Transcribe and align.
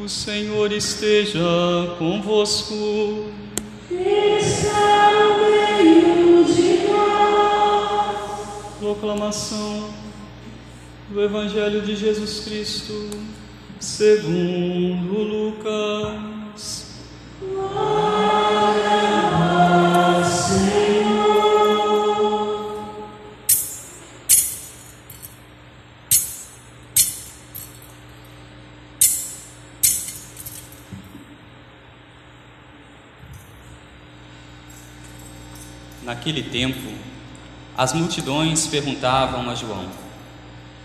O 0.00 0.08
Senhor 0.08 0.72
esteja 0.72 1.40
convosco. 1.98 3.26
Está 3.90 5.10
no 5.12 5.36
meio 5.38 6.44
de 6.44 6.88
nós. 6.88 8.16
Proclamação 8.78 9.90
do 11.10 11.22
Evangelho 11.22 11.82
de 11.82 11.94
Jesus 11.94 12.40
Cristo, 12.40 13.10
segundo 13.78 15.12
Lucas. 15.12 16.86
Glória 17.40 18.11
Naquele 36.04 36.42
tempo, 36.42 36.92
as 37.76 37.92
multidões 37.92 38.66
perguntavam 38.66 39.48
a 39.48 39.54
João: 39.54 39.86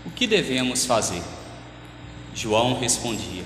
O 0.04 0.10
que 0.10 0.26
devemos 0.26 0.86
fazer? 0.86 1.22
João 2.34 2.78
respondia: 2.78 3.44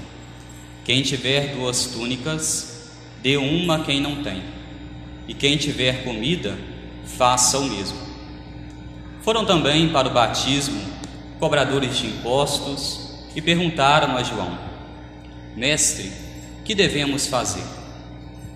Quem 0.85 1.03
tiver 1.03 1.55
duas 1.55 1.87
túnicas, 1.87 2.91
dê 3.23 3.39
uma 3.39 3.77
a 3.77 3.85
quem 3.85 4.01
não 4.01 4.23
tem, 4.23 4.43
e 5.27 5.33
quem 5.33 5.57
tiver 5.57 6.05
comida, 6.05 6.59
faça 7.17 7.59
o 7.59 7.65
mesmo. 7.65 7.99
Foram 9.23 9.47
também 9.47 9.89
para 9.89 10.09
o 10.09 10.13
batismo 10.13 10.81
cobradores 11.39 11.97
de 11.97 12.07
impostos 12.07 13.01
e 13.35 13.41
perguntaram 13.41 14.15
a 14.17 14.23
João: 14.23 14.59
Mestre, 15.57 16.13
que 16.65 16.75
devemos 16.75 17.27
fazer? 17.27 17.65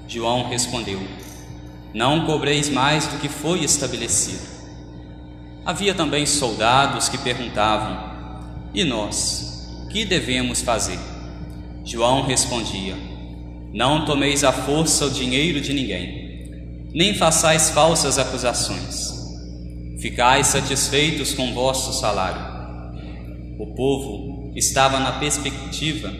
João 0.06 0.48
respondeu: 0.48 1.00
Não 1.94 2.26
cobreis 2.26 2.68
mais 2.68 3.06
do 3.06 3.18
que 3.18 3.28
foi 3.28 3.64
estabelecido. 3.64 4.56
Havia 5.64 5.94
também 5.94 6.24
soldados 6.26 7.08
que 7.08 7.18
perguntavam: 7.18 7.98
E 8.74 8.84
nós, 8.84 9.86
que 9.90 10.04
devemos 10.04 10.60
fazer? 10.60 10.98
João 11.84 12.22
respondia: 12.22 12.94
Não 13.72 14.04
tomeis 14.04 14.44
à 14.44 14.52
força 14.52 15.06
o 15.06 15.10
dinheiro 15.10 15.60
de 15.60 15.72
ninguém, 15.72 16.90
nem 16.94 17.14
façais 17.14 17.70
falsas 17.70 18.18
acusações. 18.18 19.14
Ficai 20.00 20.44
satisfeitos 20.44 21.34
com 21.34 21.52
vosso 21.54 21.92
salário. 21.92 22.56
O 23.58 23.74
povo 23.74 24.52
estava 24.54 25.00
na 25.00 25.12
perspectiva 25.12 26.12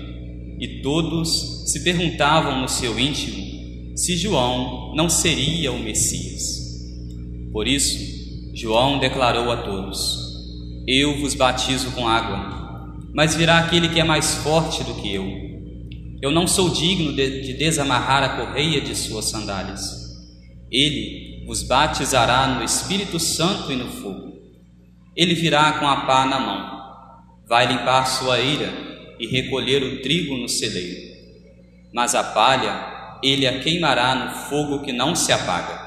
e 0.59 0.81
todos 0.83 1.71
se 1.71 1.85
perguntavam 1.85 2.61
no 2.61 2.69
seu 2.69 2.99
íntimo 2.99 3.56
se 3.97 4.15
João 4.15 4.95
não 4.95 5.09
seria 5.09 5.73
o 5.73 5.79
Messias. 5.79 6.43
Por 7.51 7.67
isso, 7.67 7.99
João 8.55 8.99
declarou 8.99 9.51
a 9.51 9.57
todos: 9.57 10.85
Eu 10.87 11.19
vos 11.19 11.35
batizo 11.35 11.91
com 11.93 12.07
água, 12.07 12.95
mas 13.15 13.35
virá 13.35 13.59
aquele 13.59 13.89
que 13.89 13.99
é 13.99 14.05
mais 14.05 14.35
forte 14.37 14.85
do 14.85 14.95
que 14.97 15.15
eu. 15.15 15.25
Eu 16.21 16.31
não 16.31 16.47
sou 16.47 16.69
digno 16.69 17.15
de, 17.15 17.41
de 17.41 17.55
desamarrar 17.55 18.23
a 18.23 18.37
correia 18.37 18.83
de 18.83 18.95
suas 18.95 19.25
sandálias. 19.27 19.81
Ele 20.71 21.45
vos 21.47 21.63
batizará 21.63 22.49
no 22.49 22.63
Espírito 22.65 23.19
Santo 23.19 23.73
e 23.73 23.77
no 23.77 23.87
fogo. 23.87 24.37
Ele 25.15 25.35
virá 25.35 25.73
com 25.79 25.89
a 25.89 26.03
pá 26.05 26.27
na 26.27 26.39
mão, 26.39 27.47
vai 27.49 27.67
limpar 27.67 28.05
sua 28.05 28.39
eira 28.39 28.71
e 29.19 29.27
recolher 29.27 29.83
o 29.83 30.03
trigo 30.03 30.37
no 30.37 30.49
celeiro. 30.49 31.17
Mas 31.95 32.15
a 32.15 32.23
palha 32.23 32.96
ele 33.27 33.47
a 33.47 33.61
queimará 33.61 34.15
no 34.15 34.31
fogo 34.49 34.83
que 34.83 34.93
não 34.93 35.17
se 35.17 35.33
apaga. 35.33 35.87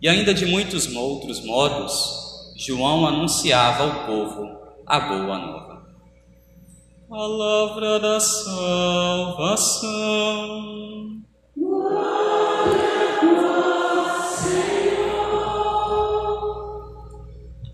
E 0.00 0.08
ainda 0.08 0.32
de 0.32 0.46
muitos 0.46 0.94
outros 0.94 1.44
modos, 1.44 2.54
João 2.56 3.06
anunciava 3.06 3.84
ao 3.84 4.06
povo 4.06 4.58
a 4.86 5.00
boa 5.00 5.38
nova. 5.38 5.82
Palavra 7.08 7.98
da 7.98 8.20
salvação. 8.20 9.88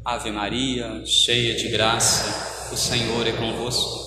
Ave 0.05 0.31
Maria, 0.31 1.03
cheia 1.05 1.57
de 1.57 1.69
graça, 1.69 2.71
o 2.73 2.77
Senhor 2.77 3.27
é 3.27 3.33
convosco. 3.33 4.05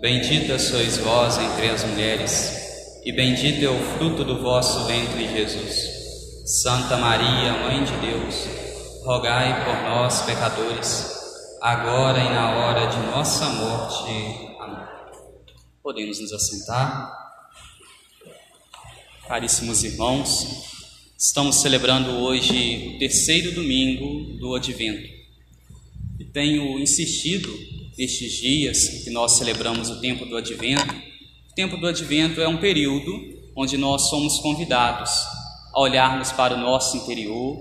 Bendita 0.00 0.58
sois 0.58 0.96
vós 0.96 1.36
entre 1.38 1.68
as 1.68 1.84
mulheres, 1.84 2.59
e 3.04 3.12
bendito 3.12 3.64
é 3.64 3.68
o 3.68 3.78
fruto 3.96 4.24
do 4.24 4.40
vosso 4.40 4.84
ventre, 4.86 5.26
Jesus. 5.28 6.00
Santa 6.62 6.96
Maria, 6.96 7.52
Mãe 7.52 7.84
de 7.84 7.92
Deus, 7.98 8.46
rogai 9.04 9.64
por 9.64 9.74
nós, 9.88 10.22
pecadores, 10.22 11.06
agora 11.62 12.18
e 12.18 12.28
na 12.28 12.56
hora 12.56 12.86
de 12.86 12.98
nossa 13.06 13.48
morte. 13.50 14.10
Amém. 14.60 14.88
Podemos 15.82 16.20
nos 16.20 16.32
assentar. 16.32 17.10
Caríssimos 19.28 19.84
irmãos, 19.84 20.46
estamos 21.16 21.56
celebrando 21.56 22.10
hoje 22.18 22.94
o 22.96 22.98
terceiro 22.98 23.52
domingo 23.52 24.38
do 24.38 24.54
Advento 24.54 25.08
e 26.18 26.24
tenho 26.24 26.78
insistido 26.78 27.48
nestes 27.96 28.32
dias 28.32 29.04
que 29.04 29.10
nós 29.10 29.38
celebramos 29.38 29.88
o 29.88 30.00
tempo 30.00 30.26
do 30.26 30.36
advento. 30.36 31.09
Tempo 31.60 31.76
do 31.76 31.88
advento 31.88 32.40
é 32.40 32.48
um 32.48 32.56
período 32.56 33.12
onde 33.54 33.76
nós 33.76 34.08
somos 34.08 34.38
convidados 34.38 35.10
a 35.74 35.78
olharmos 35.78 36.32
para 36.32 36.54
o 36.54 36.56
nosso 36.56 36.96
interior, 36.96 37.54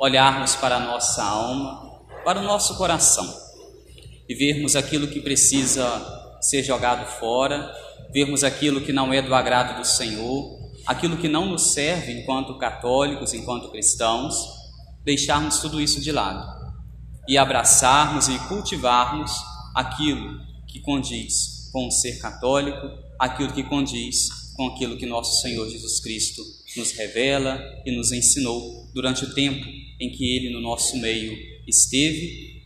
olharmos 0.00 0.56
para 0.56 0.74
a 0.74 0.80
nossa 0.80 1.22
alma, 1.22 1.92
para 2.24 2.40
o 2.40 2.42
nosso 2.42 2.76
coração 2.76 3.24
e 4.28 4.34
vermos 4.34 4.74
aquilo 4.74 5.06
que 5.06 5.20
precisa 5.20 5.86
ser 6.40 6.64
jogado 6.64 7.06
fora, 7.20 7.72
vermos 8.12 8.42
aquilo 8.42 8.80
que 8.80 8.92
não 8.92 9.12
é 9.12 9.22
do 9.22 9.32
agrado 9.32 9.78
do 9.78 9.86
Senhor, 9.86 10.58
aquilo 10.84 11.16
que 11.16 11.28
não 11.28 11.46
nos 11.46 11.72
serve 11.72 12.20
enquanto 12.20 12.58
católicos, 12.58 13.32
enquanto 13.32 13.70
cristãos, 13.70 14.34
deixarmos 15.04 15.60
tudo 15.60 15.80
isso 15.80 16.00
de 16.00 16.10
lado 16.10 16.44
e 17.28 17.38
abraçarmos 17.38 18.26
e 18.26 18.36
cultivarmos 18.48 19.30
aquilo 19.72 20.40
que 20.66 20.80
condiz 20.80 21.55
com 21.72 21.86
o 21.86 21.90
ser 21.90 22.18
católico, 22.18 22.90
aquilo 23.18 23.52
que 23.52 23.62
condiz 23.62 24.28
com 24.56 24.68
aquilo 24.68 24.96
que 24.96 25.04
nosso 25.04 25.42
Senhor 25.42 25.68
Jesus 25.68 26.00
Cristo 26.00 26.42
nos 26.76 26.92
revela 26.92 27.60
e 27.84 27.94
nos 27.94 28.10
ensinou 28.12 28.90
durante 28.94 29.24
o 29.24 29.34
tempo 29.34 29.66
em 30.00 30.10
que 30.10 30.36
Ele 30.36 30.50
no 30.50 30.60
nosso 30.60 30.96
meio 30.96 31.36
esteve 31.66 32.56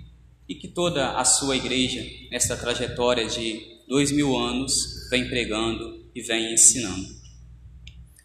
e 0.48 0.54
que 0.54 0.68
toda 0.68 1.12
a 1.12 1.24
sua 1.24 1.56
igreja, 1.56 2.04
nesta 2.30 2.56
trajetória 2.56 3.26
de 3.26 3.60
dois 3.88 4.10
mil 4.10 4.36
anos, 4.36 5.08
vem 5.10 5.28
pregando 5.28 6.04
e 6.14 6.22
vem 6.22 6.52
ensinando. 6.52 7.08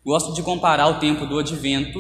Gosto 0.04 0.34
de 0.34 0.44
comparar 0.44 0.88
o 0.88 1.00
tempo 1.00 1.26
do 1.26 1.40
advento 1.40 2.00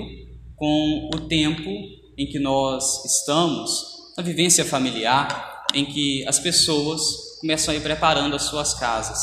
com 0.56 1.09
o 1.13 1.28
tempo 1.28 1.69
em 2.18 2.28
que 2.28 2.40
nós 2.40 3.03
estamos 3.06 3.72
na 4.18 4.24
vivência 4.24 4.63
familiar 4.63 5.66
em 5.74 5.86
que 5.86 6.25
as 6.28 6.40
pessoas 6.40 7.02
começam 7.45 7.75
a 7.75 7.78
ir 7.78 7.81
preparando 7.81 8.35
as 8.35 8.41
suas 8.45 8.73
casas. 8.73 9.19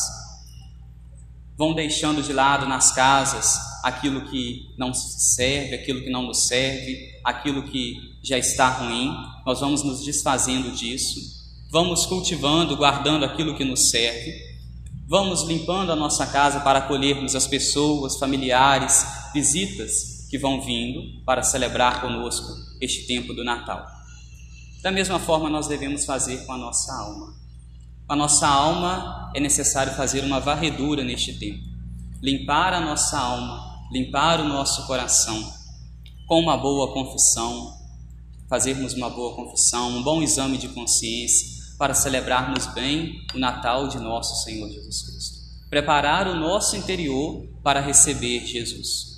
Vão 1.58 1.74
deixando 1.74 2.22
de 2.22 2.32
lado 2.32 2.68
nas 2.68 2.92
casas 2.92 3.58
aquilo 3.82 4.30
que 4.30 4.72
não 4.78 4.94
serve, 4.94 5.74
aquilo 5.74 6.02
que 6.02 6.08
não 6.08 6.22
nos 6.22 6.46
serve, 6.46 7.18
aquilo 7.24 7.64
que 7.64 7.96
já 8.22 8.38
está 8.38 8.68
ruim. 8.68 9.12
Nós 9.44 9.58
vamos 9.58 9.82
nos 9.82 10.04
desfazendo 10.04 10.70
disso. 10.70 11.18
Vamos 11.72 12.06
cultivando, 12.06 12.76
guardando 12.76 13.24
aquilo 13.24 13.56
que 13.56 13.64
nos 13.64 13.90
serve. 13.90 14.32
Vamos 15.08 15.42
limpando 15.42 15.90
a 15.90 15.96
nossa 15.96 16.24
casa 16.24 16.60
para 16.60 16.78
acolhermos 16.78 17.34
as 17.34 17.48
pessoas, 17.48 18.20
familiares, 18.20 19.04
visitas 19.34 20.28
que 20.30 20.38
vão 20.38 20.62
vindo 20.62 21.24
para 21.24 21.42
celebrar 21.42 22.00
conosco 22.00 22.46
este 22.80 23.04
tempo 23.04 23.34
do 23.34 23.42
Natal. 23.42 23.84
Da 24.80 24.92
mesma 24.92 25.18
forma, 25.18 25.50
nós 25.50 25.66
devemos 25.66 26.04
fazer 26.04 26.46
com 26.46 26.52
a 26.52 26.58
nossa 26.58 26.92
alma. 26.92 27.41
A 28.08 28.16
nossa 28.16 28.46
alma 28.46 29.30
é 29.34 29.40
necessário 29.40 29.94
fazer 29.94 30.24
uma 30.24 30.40
varredura 30.40 31.02
neste 31.02 31.38
tempo, 31.38 31.62
limpar 32.22 32.74
a 32.74 32.80
nossa 32.80 33.18
alma, 33.18 33.86
limpar 33.90 34.40
o 34.40 34.48
nosso 34.48 34.86
coração 34.86 35.52
com 36.26 36.40
uma 36.40 36.56
boa 36.56 36.92
confissão, 36.92 37.74
fazermos 38.48 38.94
uma 38.94 39.08
boa 39.08 39.34
confissão, 39.34 39.96
um 39.96 40.02
bom 40.02 40.22
exame 40.22 40.58
de 40.58 40.68
consciência 40.68 41.62
para 41.78 41.94
celebrarmos 41.94 42.66
bem 42.66 43.24
o 43.34 43.38
Natal 43.38 43.88
de 43.88 43.98
nosso 43.98 44.44
Senhor 44.44 44.68
Jesus 44.70 45.02
Cristo. 45.02 45.38
Preparar 45.68 46.28
o 46.28 46.34
nosso 46.34 46.76
interior 46.76 47.46
para 47.62 47.80
receber 47.80 48.46
Jesus. 48.46 49.12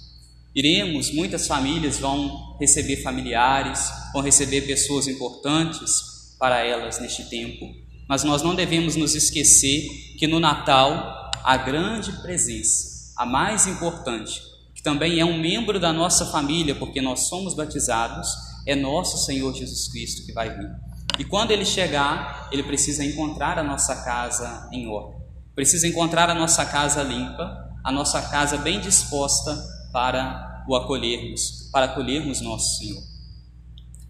Iremos, 0.55 1.13
muitas 1.13 1.47
famílias 1.49 1.99
vão 1.99 2.57
receber 2.61 3.03
familiares, 3.03 3.91
vão 4.13 4.23
receber 4.23 4.63
pessoas 4.63 5.09
importantes 5.09 6.37
para 6.39 6.65
elas 6.65 7.01
neste 7.01 7.29
tempo, 7.29 7.67
mas 8.09 8.25
nós 8.25 8.43
não 8.43 8.55
devemos 8.55 8.97
nos 8.97 9.15
esquecer 9.15 9.87
que 10.19 10.27
no 10.27 10.41
Natal 10.41 11.31
a 11.43 11.57
grande 11.57 12.13
presença, 12.23 13.13
a 13.17 13.27
mais 13.27 13.67
importante, 13.67 14.41
que 14.75 14.83
também 14.83 15.21
é 15.21 15.25
um 15.25 15.39
membro 15.39 15.79
da 15.79 15.93
nossa 15.93 16.27
família, 16.27 16.75
porque 16.75 17.01
nós 17.01 17.29
somos 17.29 17.55
batizados, 17.55 18.29
é 18.67 18.75
nosso 18.75 19.19
Senhor 19.25 19.55
Jesus 19.55 19.89
Cristo 19.89 20.25
que 20.27 20.33
vai 20.33 20.57
vir. 20.57 20.71
E 21.19 21.25
quando 21.25 21.51
ele 21.51 21.65
chegar, 21.65 22.49
ele 22.51 22.63
precisa 22.63 23.05
encontrar 23.05 23.59
a 23.59 23.63
nossa 23.63 23.95
casa 24.05 24.69
em 24.73 24.89
ordem, 24.89 25.21
precisa 25.55 25.87
encontrar 25.87 26.29
a 26.29 26.35
nossa 26.35 26.65
casa 26.65 27.03
limpa, 27.03 27.71
a 27.85 27.93
nossa 27.93 28.21
casa 28.23 28.57
bem 28.57 28.81
disposta 28.81 29.55
para 29.93 30.65
o 30.67 30.75
acolhermos, 30.75 31.69
para 31.71 31.87
acolhermos 31.87 32.41
nosso 32.41 32.79
Senhor. 32.79 33.03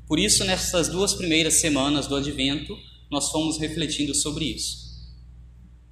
Por 0.06 0.19
isso, 0.19 0.44
nessas 0.44 0.88
duas 0.88 1.14
primeiras 1.14 1.55
semanas 1.55 2.06
do 2.06 2.17
Advento, 2.17 2.75
nós 3.11 3.31
fomos 3.31 3.59
refletindo 3.59 4.15
sobre 4.15 4.45
isso. 4.47 4.85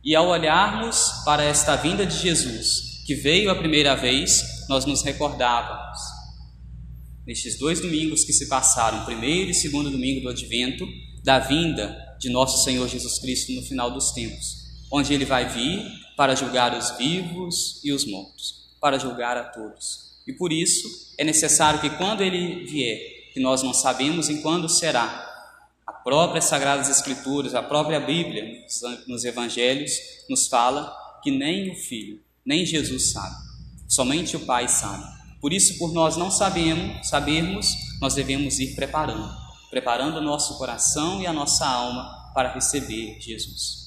E 0.04 0.14
ao 0.14 0.28
olharmos 0.28 1.22
para 1.24 1.44
esta 1.44 1.76
vinda 1.76 2.04
de 2.04 2.18
Jesus, 2.18 3.04
que 3.06 3.14
veio 3.14 3.50
a 3.50 3.54
primeira 3.54 3.94
vez, 3.94 4.66
nós 4.68 4.84
nos 4.84 5.02
recordávamos, 5.02 5.98
nestes 7.26 7.58
dois 7.58 7.80
domingos 7.80 8.24
que 8.24 8.32
se 8.32 8.48
passaram, 8.48 9.04
primeiro 9.04 9.50
e 9.50 9.54
segundo 9.54 9.90
domingo 9.90 10.22
do 10.22 10.28
Advento, 10.28 10.86
da 11.22 11.38
vinda 11.38 12.16
de 12.18 12.28
nosso 12.28 12.64
Senhor 12.64 12.88
Jesus 12.88 13.18
Cristo 13.18 13.52
no 13.52 13.62
final 13.62 13.90
dos 13.90 14.12
tempos, 14.12 14.56
onde 14.90 15.14
ele 15.14 15.24
vai 15.24 15.48
vir 15.48 15.84
para 16.16 16.34
julgar 16.34 16.76
os 16.76 16.96
vivos 16.96 17.80
e 17.84 17.92
os 17.92 18.04
mortos, 18.04 18.70
para 18.80 18.98
julgar 18.98 19.36
a 19.36 19.44
todos. 19.44 20.12
E 20.26 20.32
por 20.32 20.52
isso 20.52 20.88
é 21.18 21.24
necessário 21.24 21.80
que 21.80 21.90
quando 21.90 22.22
ele 22.22 22.64
vier, 22.64 22.98
que 23.32 23.40
nós 23.40 23.62
não 23.62 23.72
sabemos 23.72 24.28
em 24.28 24.42
quando 24.42 24.68
será, 24.68 25.31
própria 26.02 26.42
Sagradas 26.42 26.88
Escrituras, 26.88 27.54
a 27.54 27.62
própria 27.62 28.00
Bíblia, 28.00 28.44
nos 29.06 29.24
Evangelhos, 29.24 29.92
nos 30.28 30.46
fala 30.46 30.94
que 31.22 31.30
nem 31.30 31.70
o 31.70 31.76
Filho, 31.76 32.20
nem 32.44 32.66
Jesus 32.66 33.12
sabe, 33.12 33.36
somente 33.88 34.36
o 34.36 34.40
Pai 34.40 34.68
sabe. 34.68 35.04
Por 35.40 35.52
isso, 35.52 35.78
por 35.78 35.92
nós 35.92 36.16
não 36.16 36.30
sabemos, 36.30 37.08
sabermos, 37.08 37.74
nós 38.00 38.14
devemos 38.14 38.58
ir 38.60 38.74
preparando, 38.74 39.28
preparando 39.70 40.18
o 40.18 40.22
nosso 40.22 40.56
coração 40.58 41.20
e 41.20 41.26
a 41.26 41.32
nossa 41.32 41.66
alma 41.66 42.30
para 42.34 42.52
receber 42.52 43.20
Jesus. 43.20 43.82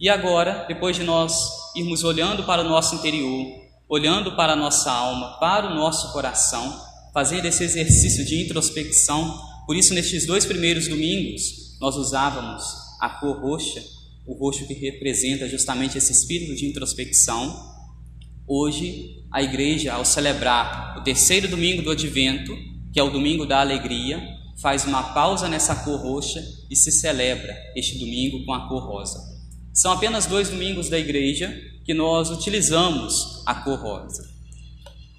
E 0.00 0.08
agora, 0.08 0.64
depois 0.66 0.96
de 0.96 1.04
nós 1.04 1.48
irmos 1.76 2.02
olhando 2.02 2.44
para 2.44 2.62
o 2.62 2.68
nosso 2.68 2.94
interior, 2.94 3.46
olhando 3.88 4.34
para 4.34 4.54
a 4.54 4.56
nossa 4.56 4.90
alma, 4.90 5.38
para 5.38 5.66
o 5.66 5.74
nosso 5.74 6.12
coração, 6.12 6.80
fazendo 7.12 7.46
esse 7.46 7.64
exercício 7.64 8.24
de 8.24 8.44
introspecção, 8.44 9.49
por 9.70 9.76
isso, 9.76 9.94
nestes 9.94 10.26
dois 10.26 10.44
primeiros 10.44 10.88
domingos, 10.88 11.78
nós 11.80 11.94
usávamos 11.94 12.64
a 13.00 13.08
cor 13.08 13.40
roxa, 13.40 13.80
o 14.26 14.34
roxo 14.34 14.66
que 14.66 14.74
representa 14.74 15.48
justamente 15.48 15.96
esse 15.96 16.10
espírito 16.10 16.56
de 16.56 16.66
introspecção. 16.66 17.72
Hoje, 18.48 19.22
a 19.30 19.40
igreja, 19.40 19.92
ao 19.92 20.04
celebrar 20.04 20.98
o 20.98 21.04
terceiro 21.04 21.46
domingo 21.46 21.82
do 21.82 21.92
advento, 21.92 22.52
que 22.92 22.98
é 22.98 23.02
o 23.04 23.10
domingo 23.10 23.46
da 23.46 23.60
alegria, 23.60 24.20
faz 24.60 24.84
uma 24.86 25.14
pausa 25.14 25.48
nessa 25.48 25.76
cor 25.84 26.00
roxa 26.00 26.44
e 26.68 26.74
se 26.74 26.90
celebra 26.90 27.56
este 27.76 27.96
domingo 27.96 28.44
com 28.44 28.52
a 28.52 28.68
cor 28.68 28.82
rosa. 28.82 29.20
São 29.72 29.92
apenas 29.92 30.26
dois 30.26 30.48
domingos 30.48 30.88
da 30.88 30.98
igreja 30.98 31.56
que 31.84 31.94
nós 31.94 32.28
utilizamos 32.28 33.44
a 33.46 33.54
cor 33.54 33.78
rosa. 33.78 34.28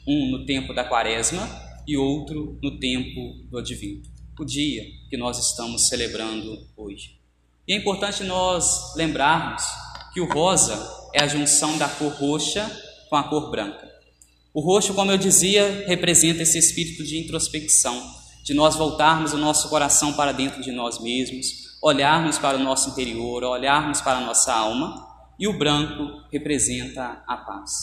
Um 0.06 0.30
no 0.30 0.46
tempo 0.46 0.74
da 0.74 0.84
quaresma 0.84 1.48
e 1.88 1.96
outro 1.96 2.60
no 2.62 2.78
tempo 2.80 3.48
do 3.50 3.58
advento, 3.58 4.12
o 4.42 4.46
dia 4.46 4.84
que 5.10 5.18
nós 5.18 5.38
estamos 5.38 5.88
celebrando 5.88 6.68
hoje. 6.76 7.20
E 7.68 7.74
é 7.74 7.76
importante 7.76 8.24
nós 8.24 8.96
lembrarmos 8.96 9.64
que 10.14 10.20
o 10.20 10.26
rosa 10.26 11.10
é 11.14 11.22
a 11.22 11.28
junção 11.28 11.78
da 11.78 11.88
cor 11.88 12.12
roxa 12.14 12.70
com 13.08 13.16
a 13.16 13.24
cor 13.24 13.52
branca. 13.52 13.88
O 14.54 14.60
roxo, 14.60 14.94
como 14.96 15.12
eu 15.12 15.18
dizia, 15.18 15.86
representa 15.88 16.42
esse 16.42 16.58
espírito 16.58 17.04
de 17.04 17.20
introspecção, 17.20 18.02
de 18.44 18.54
nós 18.54 18.76
voltarmos 18.76 19.32
o 19.32 19.38
nosso 19.38 19.70
coração 19.70 20.14
para 20.14 20.32
dentro 20.32 20.62
de 20.62 20.72
nós 20.72 21.00
mesmos, 21.00 21.78
olharmos 21.82 22.40
para 22.40 22.58
o 22.58 22.64
nosso 22.64 22.90
interior, 22.90 23.44
olharmos 23.44 24.02
para 24.02 24.18
a 24.18 24.26
nossa 24.26 24.52
alma, 24.52 25.08
e 25.40 25.48
o 25.48 25.58
branco 25.58 26.24
representa 26.32 27.24
a 27.28 27.38
paz. 27.38 27.74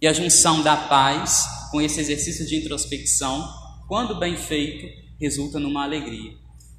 E 0.00 0.06
a 0.06 0.12
junção 0.12 0.62
da 0.62 0.76
paz 0.76 1.44
com 1.70 1.80
esse 1.80 2.00
exercício 2.00 2.46
de 2.46 2.56
introspecção, 2.56 3.48
quando 3.86 4.18
bem 4.18 4.36
feito, 4.36 5.03
resulta 5.20 5.58
numa 5.58 5.84
alegria. 5.84 6.32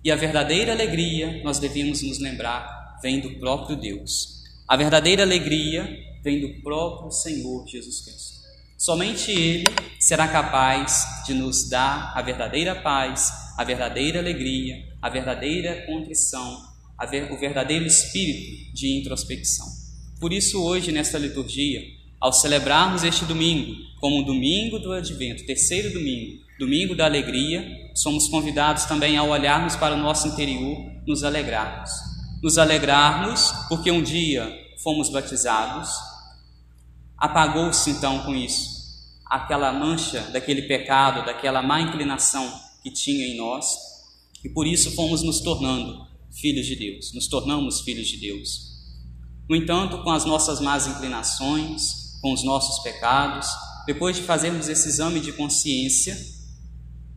E 0.03 0.11
a 0.11 0.15
verdadeira 0.15 0.71
alegria, 0.71 1.41
nós 1.43 1.59
devemos 1.59 2.01
nos 2.01 2.19
lembrar, 2.19 2.99
vem 3.01 3.19
do 3.19 3.31
próprio 3.39 3.75
Deus. 3.75 4.43
A 4.67 4.75
verdadeira 4.77 5.23
alegria 5.23 5.87
vem 6.23 6.41
do 6.41 6.61
próprio 6.61 7.11
Senhor 7.11 7.67
Jesus 7.67 8.01
Cristo. 8.01 8.35
Somente 8.77 9.31
Ele 9.31 9.65
será 9.99 10.27
capaz 10.27 11.23
de 11.25 11.33
nos 11.33 11.69
dar 11.69 12.13
a 12.15 12.21
verdadeira 12.21 12.75
paz, 12.75 13.31
a 13.57 13.63
verdadeira 13.63 14.19
alegria, 14.19 14.83
a 15.01 15.09
verdadeira 15.09 15.85
contrição, 15.85 16.61
ver, 17.09 17.31
o 17.31 17.39
verdadeiro 17.39 17.85
espírito 17.85 18.73
de 18.73 18.99
introspecção. 18.99 19.65
Por 20.19 20.33
isso, 20.33 20.63
hoje, 20.63 20.91
nesta 20.91 21.17
liturgia, 21.17 21.81
ao 22.19 22.33
celebrarmos 22.33 23.03
este 23.03 23.25
domingo 23.25 23.75
como 23.99 24.19
o 24.19 24.25
domingo 24.25 24.79
do 24.79 24.91
advento, 24.91 25.45
terceiro 25.45 25.93
domingo, 25.93 26.39
domingo 26.59 26.95
da 26.95 27.05
alegria, 27.05 27.84
somos 27.95 28.27
convidados 28.27 28.85
também 28.85 29.17
a 29.17 29.23
olharmos 29.23 29.75
para 29.75 29.95
o 29.95 29.97
nosso 29.97 30.27
interior, 30.27 30.77
nos 31.07 31.23
alegrarmos. 31.23 31.89
Nos 32.43 32.57
alegrarmos 32.57 33.51
porque 33.69 33.89
um 33.89 34.03
dia 34.03 34.51
fomos 34.83 35.09
batizados, 35.09 35.89
apagou-se 37.17 37.89
então 37.89 38.19
com 38.19 38.35
isso 38.35 38.75
aquela 39.25 39.73
mancha 39.73 40.21
daquele 40.31 40.63
pecado, 40.63 41.25
daquela 41.25 41.61
má 41.61 41.81
inclinação 41.81 42.47
que 42.83 42.91
tinha 42.91 43.25
em 43.25 43.37
nós, 43.37 43.65
e 44.43 44.49
por 44.49 44.67
isso 44.67 44.91
fomos 44.91 45.23
nos 45.23 45.41
tornando 45.41 46.05
filhos 46.31 46.67
de 46.67 46.75
Deus, 46.75 47.13
nos 47.13 47.27
tornamos 47.27 47.81
filhos 47.81 48.07
de 48.07 48.17
Deus. 48.17 48.75
No 49.49 49.55
entanto, 49.55 50.03
com 50.03 50.11
as 50.11 50.25
nossas 50.25 50.59
más 50.59 50.87
inclinações, 50.87 52.19
com 52.21 52.33
os 52.33 52.43
nossos 52.43 52.83
pecados, 52.83 53.47
depois 53.85 54.15
de 54.15 54.23
fazermos 54.23 54.67
esse 54.67 54.87
exame 54.87 55.19
de 55.19 55.33
consciência, 55.33 56.15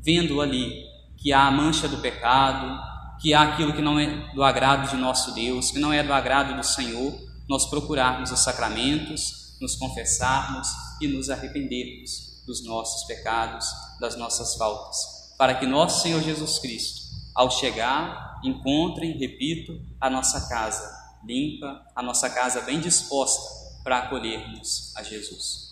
vendo 0.02 0.40
ali 0.40 0.84
que 1.16 1.32
há 1.32 1.46
a 1.46 1.50
mancha 1.50 1.88
do 1.88 1.98
pecado, 1.98 2.78
que 3.20 3.34
há 3.34 3.42
aquilo 3.42 3.72
que 3.72 3.82
não 3.82 3.98
é 3.98 4.32
do 4.34 4.42
agrado 4.42 4.88
de 4.88 4.96
nosso 4.96 5.34
Deus, 5.34 5.70
que 5.70 5.78
não 5.78 5.92
é 5.92 6.02
do 6.02 6.12
agrado 6.12 6.56
do 6.56 6.64
Senhor, 6.64 7.12
nós 7.48 7.66
procurarmos 7.66 8.30
os 8.30 8.40
sacramentos, 8.40 9.56
nos 9.60 9.74
confessarmos 9.74 10.68
e 11.00 11.08
nos 11.08 11.30
arrependermos 11.30 12.42
dos 12.46 12.64
nossos 12.64 13.04
pecados, 13.06 13.66
das 14.00 14.16
nossas 14.16 14.54
faltas, 14.54 15.34
para 15.36 15.54
que 15.54 15.66
nosso 15.66 16.02
Senhor 16.02 16.22
Jesus 16.22 16.58
Cristo 16.58 17.08
ao 17.38 17.52
chegar, 17.52 18.40
encontrem, 18.42 19.16
repito, 19.16 19.80
a 20.00 20.10
nossa 20.10 20.48
casa 20.48 20.92
limpa, 21.24 21.86
a 21.94 22.02
nossa 22.02 22.28
casa 22.28 22.62
bem 22.62 22.80
disposta 22.80 23.48
para 23.84 23.98
acolhermos 23.98 24.92
a 24.96 25.04
Jesus. 25.04 25.68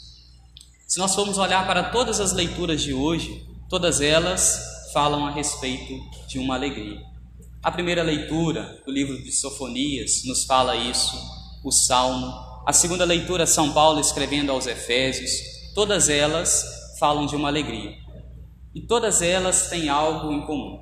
Se 0.86 0.96
nós 1.00 1.12
formos 1.12 1.38
olhar 1.38 1.66
para 1.66 1.90
todas 1.90 2.20
as 2.20 2.32
leituras 2.32 2.80
de 2.82 2.94
hoje, 2.94 3.44
todas 3.68 4.00
elas 4.00 4.90
falam 4.92 5.26
a 5.26 5.30
respeito 5.30 5.94
de 6.28 6.38
uma 6.38 6.54
alegria. 6.54 7.00
A 7.62 7.70
primeira 7.70 8.02
leitura 8.02 8.80
do 8.86 8.92
livro 8.92 9.20
de 9.22 9.32
Sofonias 9.32 10.22
nos 10.24 10.44
fala 10.44 10.76
isso, 10.76 11.16
o 11.64 11.72
Salmo. 11.72 12.32
A 12.64 12.72
segunda 12.72 13.04
leitura, 13.04 13.46
São 13.46 13.72
Paulo 13.72 14.00
escrevendo 14.00 14.52
aos 14.52 14.66
Efésios, 14.66 15.32
todas 15.74 16.08
elas 16.08 16.64
falam 16.98 17.26
de 17.26 17.34
uma 17.34 17.48
alegria. 17.48 17.96
E 18.74 18.80
todas 18.80 19.20
elas 19.20 19.68
têm 19.68 19.88
algo 19.88 20.32
em 20.32 20.46
comum. 20.46 20.78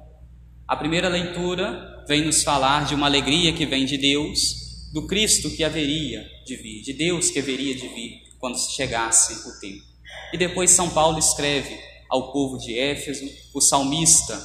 A 0.68 0.76
primeira 0.76 1.08
leitura 1.08 2.04
vem 2.06 2.24
nos 2.24 2.42
falar 2.42 2.84
de 2.84 2.94
uma 2.94 3.06
alegria 3.06 3.52
que 3.52 3.64
vem 3.64 3.86
de 3.86 3.96
Deus, 3.96 4.90
do 4.92 5.06
Cristo 5.06 5.50
que 5.50 5.64
haveria 5.64 6.22
de 6.44 6.56
vir, 6.56 6.82
de 6.82 6.92
Deus 6.92 7.30
que 7.30 7.38
haveria 7.38 7.74
de 7.74 7.88
vir 7.88 8.22
quando 8.38 8.58
chegasse 8.58 9.48
o 9.48 9.60
tempo. 9.60 9.82
E 10.32 10.38
depois 10.38 10.70
São 10.70 10.90
Paulo 10.90 11.18
escreve 11.18 11.93
ao 12.08 12.32
povo 12.32 12.58
de 12.58 12.78
Éfeso, 12.78 13.28
o 13.52 13.60
salmista 13.60 14.40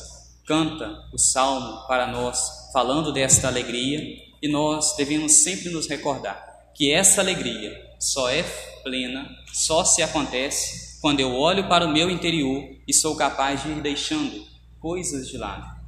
canta 0.45 1.07
o 1.13 1.17
salmo 1.17 1.87
para 1.87 2.07
nós, 2.07 2.71
falando 2.73 3.11
desta 3.11 3.47
alegria, 3.47 3.99
e 4.41 4.47
nós 4.47 4.95
devemos 4.95 5.43
sempre 5.43 5.69
nos 5.69 5.87
recordar 5.87 6.71
que 6.73 6.91
essa 6.91 7.21
alegria 7.21 7.75
só 7.99 8.29
é 8.29 8.43
plena, 8.83 9.29
só 9.53 9.83
se 9.83 10.01
acontece 10.01 10.99
quando 11.01 11.19
eu 11.19 11.33
olho 11.33 11.67
para 11.67 11.85
o 11.85 11.91
meu 11.91 12.09
interior 12.09 12.63
e 12.87 12.93
sou 12.93 13.15
capaz 13.15 13.63
de 13.63 13.69
ir 13.69 13.81
deixando 13.81 14.45
coisas 14.79 15.27
de 15.27 15.37
lado 15.37 15.79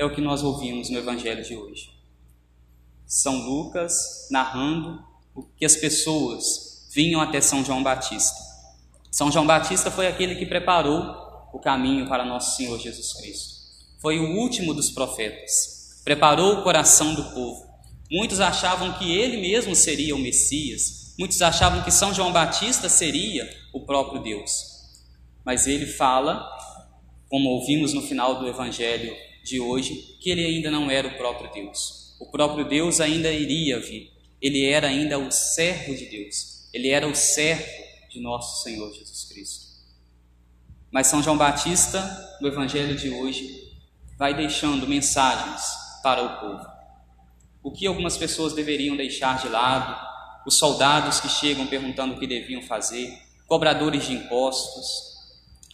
é 0.00 0.04
o 0.04 0.14
que 0.14 0.22
nós 0.22 0.42
ouvimos 0.42 0.88
no 0.88 0.96
Evangelho 0.96 1.44
de 1.44 1.54
hoje. 1.54 1.90
São 3.06 3.36
Lucas 3.36 4.26
narrando 4.30 5.04
o 5.34 5.42
que 5.42 5.66
as 5.66 5.76
pessoas 5.76 6.88
vinham 6.94 7.20
até 7.20 7.38
São 7.42 7.62
João 7.62 7.82
Batista. 7.82 8.49
São 9.10 9.30
João 9.30 9.46
Batista 9.46 9.90
foi 9.90 10.06
aquele 10.06 10.36
que 10.36 10.46
preparou 10.46 11.02
o 11.52 11.58
caminho 11.58 12.08
para 12.08 12.24
nosso 12.24 12.56
Senhor 12.56 12.78
Jesus 12.78 13.12
Cristo. 13.14 13.60
Foi 14.00 14.18
o 14.18 14.36
último 14.36 14.72
dos 14.72 14.90
profetas. 14.90 16.00
Preparou 16.04 16.54
o 16.54 16.62
coração 16.62 17.14
do 17.14 17.24
povo. 17.34 17.68
Muitos 18.10 18.40
achavam 18.40 18.92
que 18.94 19.12
ele 19.12 19.36
mesmo 19.36 19.74
seria 19.74 20.16
o 20.16 20.18
Messias, 20.18 21.00
Muitos 21.20 21.42
achavam 21.42 21.82
que 21.82 21.90
São 21.90 22.14
João 22.14 22.32
Batista 22.32 22.88
seria 22.88 23.46
o 23.74 23.80
próprio 23.80 24.22
Deus. 24.22 24.64
Mas 25.44 25.66
ele 25.66 25.84
fala, 25.84 26.48
como 27.28 27.50
ouvimos 27.50 27.92
no 27.92 28.00
final 28.00 28.38
do 28.38 28.48
evangelho 28.48 29.14
de 29.44 29.60
hoje, 29.60 30.16
que 30.18 30.30
ele 30.30 30.46
ainda 30.46 30.70
não 30.70 30.90
era 30.90 31.08
o 31.08 31.18
próprio 31.18 31.52
Deus. 31.52 32.16
O 32.18 32.30
próprio 32.30 32.66
Deus 32.66 33.02
ainda 33.02 33.30
iria 33.30 33.78
vir. 33.78 34.10
Ele 34.40 34.64
era 34.64 34.86
ainda 34.86 35.18
o 35.18 35.30
servo 35.30 35.94
de 35.94 36.06
Deus. 36.06 36.66
Ele 36.72 36.88
era 36.88 37.06
o 37.06 37.14
servo 37.14 37.68
de 38.10 38.20
nosso 38.20 38.62
Senhor 38.62 38.92
Jesus 38.92 39.24
Cristo. 39.24 39.70
Mas 40.90 41.06
São 41.06 41.22
João 41.22 41.38
Batista, 41.38 42.36
no 42.40 42.48
evangelho 42.48 42.96
de 42.96 43.10
hoje, 43.10 43.78
vai 44.18 44.34
deixando 44.34 44.86
mensagens 44.86 45.62
para 46.02 46.22
o 46.22 46.40
povo. 46.40 46.66
O 47.62 47.70
que 47.70 47.86
algumas 47.86 48.16
pessoas 48.16 48.52
deveriam 48.52 48.96
deixar 48.96 49.40
de 49.40 49.48
lado, 49.48 49.96
os 50.44 50.56
soldados 50.56 51.20
que 51.20 51.28
chegam 51.28 51.66
perguntando 51.66 52.14
o 52.14 52.18
que 52.18 52.26
deviam 52.26 52.62
fazer, 52.62 53.16
cobradores 53.46 54.04
de 54.04 54.14
impostos, 54.14 54.86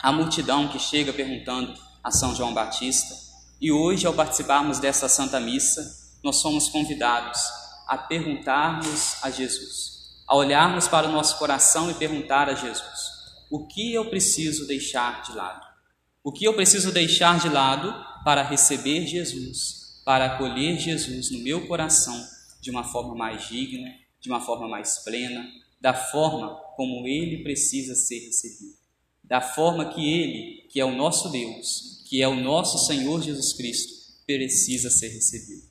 a 0.01 0.13
multidão 0.13 0.69
que 0.69 0.79
chega 0.79 1.13
perguntando 1.13 1.75
a 2.05 2.11
São 2.11 2.35
João 2.35 2.53
Batista. 2.53 3.15
E 3.59 3.73
hoje, 3.73 4.07
ao 4.07 4.13
participarmos 4.13 4.79
dessa 4.79 5.09
Santa 5.09 5.41
Missa, 5.41 5.83
nós 6.23 6.37
somos 6.37 6.69
convidados 6.69 7.41
a 7.87 7.97
perguntarmos 7.97 9.17
a 9.23 9.31
Jesus, 9.31 9.96
a 10.27 10.37
olharmos 10.37 10.89
para 10.89 11.09
o 11.09 11.13
nosso 11.13 11.39
coração 11.39 11.91
e 11.91 11.95
perguntar 11.95 12.49
a 12.49 12.55
Jesus: 12.55 13.17
o 13.51 13.67
que 13.67 13.95
eu 13.95 14.09
preciso 14.11 14.67
deixar 14.67 15.23
de 15.23 15.33
lado? 15.33 15.67
O 16.23 16.33
que 16.33 16.45
eu 16.45 16.55
preciso 16.55 16.91
deixar 16.91 17.39
de 17.39 17.49
lado 17.49 17.95
para 18.25 18.43
receber 18.43 19.07
Jesus, 19.07 20.03
para 20.05 20.27
acolher 20.27 20.79
Jesus 20.79 21.31
no 21.31 21.39
meu 21.39 21.67
coração 21.69 22.21
de 22.61 22.71
uma 22.71 22.83
forma 22.83 23.15
mais 23.15 23.49
digna, 23.49 23.95
de 24.21 24.29
uma 24.29 24.41
forma 24.41 24.67
mais 24.67 24.99
plena, 24.99 25.49
da 25.81 25.95
forma 25.95 26.49
como 26.75 27.07
ele 27.07 27.45
precisa 27.45 27.95
ser 27.95 28.19
recebido, 28.27 28.77
da 29.23 29.41
forma 29.41 29.95
que 29.95 30.01
ele, 30.01 30.67
que 30.69 30.81
é 30.81 30.85
o 30.85 30.97
nosso 30.97 31.29
Deus, 31.29 32.03
que 32.09 32.21
é 32.21 32.27
o 32.27 32.35
nosso 32.35 32.87
Senhor 32.87 33.23
Jesus 33.23 33.53
Cristo, 33.53 33.93
precisa 34.27 34.91
ser 34.91 35.09
recebido. 35.11 35.63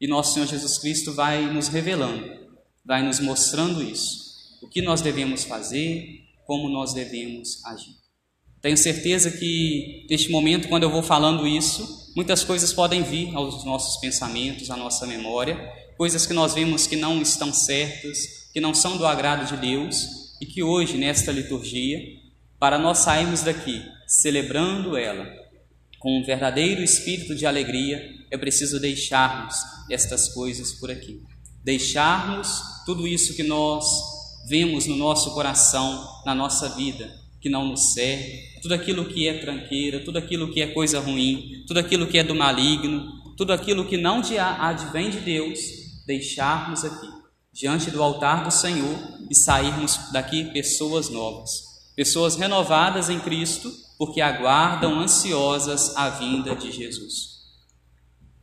E 0.00 0.06
nosso 0.06 0.34
Senhor 0.34 0.46
Jesus 0.46 0.78
Cristo 0.78 1.12
vai 1.12 1.52
nos 1.52 1.66
revelando, 1.66 2.47
vai 2.88 3.02
nos 3.02 3.20
mostrando 3.20 3.82
isso. 3.82 4.56
O 4.62 4.66
que 4.66 4.80
nós 4.80 5.02
devemos 5.02 5.44
fazer, 5.44 6.24
como 6.46 6.70
nós 6.70 6.94
devemos 6.94 7.62
agir. 7.66 7.94
Tenho 8.62 8.78
certeza 8.78 9.30
que 9.30 10.06
neste 10.08 10.30
momento, 10.30 10.68
quando 10.68 10.84
eu 10.84 10.90
vou 10.90 11.02
falando 11.02 11.46
isso, 11.46 12.12
muitas 12.16 12.42
coisas 12.42 12.72
podem 12.72 13.02
vir 13.02 13.32
aos 13.36 13.62
nossos 13.62 14.00
pensamentos, 14.00 14.70
à 14.70 14.76
nossa 14.76 15.06
memória, 15.06 15.56
coisas 15.98 16.26
que 16.26 16.32
nós 16.32 16.54
vemos 16.54 16.86
que 16.86 16.96
não 16.96 17.20
estão 17.20 17.52
certas, 17.52 18.48
que 18.54 18.60
não 18.60 18.72
são 18.72 18.96
do 18.96 19.06
agrado 19.06 19.46
de 19.46 19.60
Deus 19.60 20.38
e 20.40 20.46
que 20.46 20.62
hoje, 20.62 20.96
nesta 20.96 21.30
liturgia, 21.30 22.00
para 22.58 22.78
nós 22.78 22.98
sairmos 22.98 23.42
daqui 23.42 23.82
celebrando 24.06 24.96
ela 24.96 25.26
com 25.98 26.18
um 26.18 26.24
verdadeiro 26.24 26.82
espírito 26.82 27.34
de 27.34 27.44
alegria, 27.44 28.02
é 28.30 28.38
preciso 28.38 28.80
deixarmos 28.80 29.56
estas 29.90 30.28
coisas 30.30 30.72
por 30.72 30.90
aqui. 30.90 31.20
Deixarmos 31.62 32.77
tudo 32.88 33.06
isso 33.06 33.36
que 33.36 33.42
nós 33.42 33.84
vemos 34.48 34.86
no 34.86 34.96
nosso 34.96 35.34
coração, 35.34 36.08
na 36.24 36.34
nossa 36.34 36.70
vida, 36.70 37.14
que 37.38 37.50
não 37.50 37.66
nos 37.66 37.92
serve, 37.92 38.60
tudo 38.62 38.72
aquilo 38.72 39.04
que 39.04 39.28
é 39.28 39.42
tranqueira, 39.42 40.02
tudo 40.02 40.16
aquilo 40.16 40.50
que 40.50 40.62
é 40.62 40.68
coisa 40.68 40.98
ruim, 40.98 41.64
tudo 41.66 41.80
aquilo 41.80 42.06
que 42.06 42.16
é 42.16 42.24
do 42.24 42.34
maligno, 42.34 43.34
tudo 43.36 43.52
aquilo 43.52 43.84
que 43.84 43.98
não 43.98 44.22
advém 44.40 45.10
de 45.10 45.20
Deus, 45.20 45.58
deixarmos 46.06 46.82
aqui, 46.82 47.08
diante 47.52 47.90
do 47.90 48.02
altar 48.02 48.42
do 48.42 48.50
Senhor 48.50 48.96
e 49.30 49.34
sairmos 49.34 50.10
daqui 50.10 50.44
pessoas 50.44 51.10
novas, 51.10 51.60
pessoas 51.94 52.36
renovadas 52.36 53.10
em 53.10 53.20
Cristo, 53.20 53.70
porque 53.98 54.22
aguardam 54.22 54.98
ansiosas 54.98 55.94
a 55.94 56.08
vinda 56.08 56.56
de 56.56 56.72
Jesus. 56.72 57.36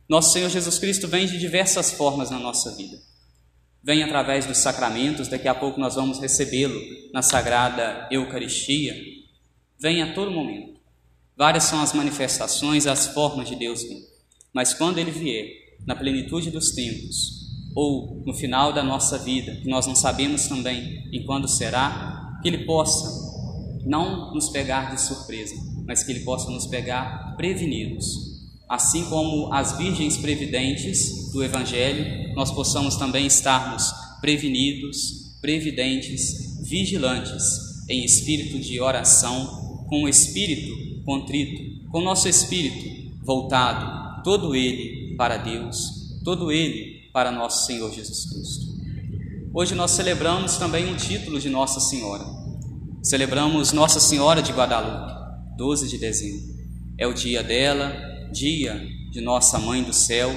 Nosso 0.08 0.32
Senhor 0.32 0.50
Jesus 0.50 0.78
Cristo 0.78 1.08
vem 1.08 1.26
de 1.26 1.36
diversas 1.36 1.90
formas 1.90 2.30
na 2.30 2.38
nossa 2.38 2.70
vida 2.76 3.05
vem 3.86 4.02
através 4.02 4.44
dos 4.44 4.58
sacramentos, 4.58 5.28
daqui 5.28 5.46
a 5.46 5.54
pouco 5.54 5.78
nós 5.78 5.94
vamos 5.94 6.18
recebê-lo 6.18 6.76
na 7.12 7.22
Sagrada 7.22 8.08
Eucaristia, 8.10 8.92
vem 9.78 10.02
a 10.02 10.12
todo 10.12 10.32
momento. 10.32 10.80
Várias 11.36 11.64
são 11.64 11.80
as 11.80 11.92
manifestações, 11.92 12.88
as 12.88 13.06
formas 13.06 13.48
de 13.48 13.54
Deus 13.54 13.84
vir. 13.84 14.02
Mas 14.52 14.74
quando 14.74 14.98
ele 14.98 15.12
vier, 15.12 15.46
na 15.86 15.94
plenitude 15.94 16.50
dos 16.50 16.72
tempos, 16.72 17.46
ou 17.76 18.24
no 18.26 18.34
final 18.34 18.72
da 18.72 18.82
nossa 18.82 19.18
vida, 19.18 19.54
que 19.54 19.68
nós 19.68 19.86
não 19.86 19.94
sabemos 19.94 20.48
também 20.48 21.08
em 21.12 21.24
quando 21.24 21.46
será, 21.46 22.40
que 22.42 22.48
ele 22.48 22.64
possa 22.64 23.24
não 23.84 24.34
nos 24.34 24.48
pegar 24.48 24.96
de 24.96 25.00
surpresa, 25.00 25.54
mas 25.86 26.02
que 26.02 26.10
ele 26.10 26.24
possa 26.24 26.50
nos 26.50 26.66
pegar 26.66 27.36
prevenidos 27.36 28.35
assim 28.68 29.04
como 29.04 29.52
as 29.52 29.76
virgens 29.76 30.16
previdentes 30.16 31.30
do 31.32 31.42
Evangelho, 31.42 32.34
nós 32.34 32.50
possamos 32.50 32.96
também 32.96 33.26
estarmos 33.26 33.92
prevenidos, 34.20 35.36
previdentes, 35.40 36.60
vigilantes, 36.68 37.86
em 37.88 38.04
espírito 38.04 38.58
de 38.58 38.80
oração, 38.80 39.84
com 39.88 40.02
o 40.02 40.08
espírito 40.08 41.04
contrito, 41.04 41.88
com 41.90 42.00
nosso 42.00 42.28
espírito 42.28 43.14
voltado, 43.22 44.22
todo 44.24 44.54
ele 44.54 45.14
para 45.16 45.36
Deus, 45.36 46.20
todo 46.24 46.50
ele 46.50 47.08
para 47.12 47.30
nosso 47.30 47.66
Senhor 47.66 47.92
Jesus 47.92 48.28
Cristo. 48.28 48.66
Hoje 49.54 49.74
nós 49.74 49.92
celebramos 49.92 50.56
também 50.56 50.92
um 50.92 50.96
título 50.96 51.38
de 51.38 51.48
Nossa 51.48 51.80
Senhora. 51.80 52.24
Celebramos 53.02 53.72
Nossa 53.72 54.00
Senhora 54.00 54.42
de 54.42 54.52
Guadalupe, 54.52 55.12
12 55.56 55.88
de 55.88 55.96
dezembro. 55.96 56.56
É 56.98 57.06
o 57.06 57.14
dia 57.14 57.42
dela, 57.42 57.94
dia 58.32 58.86
de 59.10 59.20
nossa 59.20 59.58
Mãe 59.58 59.82
do 59.82 59.92
Céu, 59.92 60.30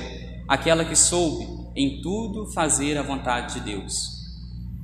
aquela 0.48 0.86
que 0.86 0.96
soube 0.96 1.48
em 1.76 2.02
tudo 2.02 2.52
fazer 2.52 2.98
a 2.98 3.04
vontade 3.04 3.56
de 3.56 3.60
Deus, 3.62 3.94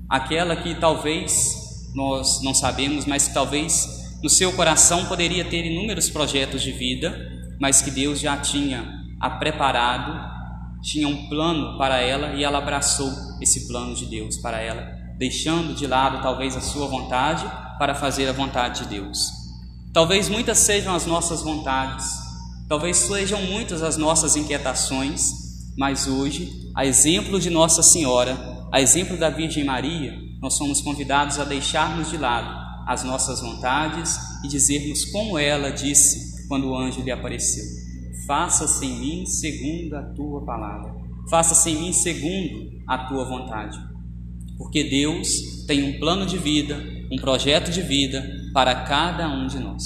aquela 0.10 0.56
que 0.56 0.76
talvez 0.76 1.92
nós 1.94 2.42
não 2.44 2.54
sabemos, 2.54 3.06
mas 3.06 3.28
que 3.28 3.34
talvez 3.34 4.18
no 4.22 4.30
seu 4.30 4.52
coração 4.54 5.06
poderia 5.06 5.46
ter 5.46 5.66
inúmeros 5.66 6.10
projetos 6.10 6.62
de 6.62 6.72
vida, 6.72 7.16
mas 7.60 7.82
que 7.82 7.92
Deus 7.92 8.20
já 8.20 8.38
tinha 8.38 9.04
a 9.20 9.30
preparado, 9.30 10.36
tinha 10.82 11.08
um 11.08 11.28
plano 11.28 11.78
para 11.78 12.00
ela 12.00 12.34
e 12.34 12.44
ela 12.44 12.60
abraçou 12.60 13.12
esse 13.42 13.68
plano 13.68 13.96
de 13.96 14.06
Deus 14.06 14.38
para 14.38 14.60
ela, 14.62 14.88
deixando 15.18 15.74
de 15.74 15.88
lado 15.88 16.22
talvez 16.22 16.56
a 16.56 16.62
sua 16.62 16.88
vontade 16.88 17.46
para 17.80 17.96
fazer 17.96 18.28
a 18.28 18.34
vontade 18.34 18.84
de 18.84 18.90
Deus. 18.90 19.32
Talvez 19.94 20.28
muitas 20.28 20.60
sejam 20.60 20.94
as 20.94 21.06
nossas 21.06 21.42
vontades, 21.42 22.25
Talvez 22.68 22.98
sejam 22.98 23.42
muitas 23.44 23.84
as 23.84 23.96
nossas 23.96 24.36
inquietações, 24.36 25.32
mas 25.78 26.08
hoje, 26.08 26.72
a 26.76 26.84
exemplo 26.84 27.40
de 27.40 27.52
Nossa 27.52 27.84
Senhora, 27.84 28.36
a 28.72 28.82
exemplo 28.82 29.18
da 29.18 29.30
Virgem 29.30 29.64
Maria, 29.64 30.18
nós 30.42 30.56
somos 30.56 30.82
convidados 30.82 31.38
a 31.38 31.44
deixarmos 31.44 32.10
de 32.10 32.18
lado 32.18 32.66
as 32.88 33.04
nossas 33.04 33.42
vontades 33.42 34.18
e 34.44 34.48
dizermos 34.48 35.06
como 35.06 35.38
ela 35.38 35.72
disse 35.72 36.48
quando 36.48 36.68
o 36.68 36.76
anjo 36.76 37.02
lhe 37.02 37.12
apareceu: 37.12 37.64
Faça-se 38.26 38.86
em 38.86 39.00
mim 39.00 39.26
segundo 39.28 39.96
a 39.96 40.02
tua 40.02 40.44
palavra, 40.44 40.96
faça-se 41.30 41.70
em 41.70 41.82
mim 41.82 41.94
segundo 41.94 42.82
a 42.88 42.98
tua 43.08 43.26
vontade. 43.26 43.78
Porque 44.58 44.84
Deus 44.84 45.66
tem 45.68 45.84
um 45.84 46.00
plano 46.00 46.26
de 46.26 46.38
vida, 46.38 46.82
um 47.12 47.18
projeto 47.18 47.70
de 47.70 47.82
vida 47.82 48.28
para 48.54 48.74
cada 48.86 49.28
um 49.30 49.46
de 49.46 49.60
nós, 49.60 49.84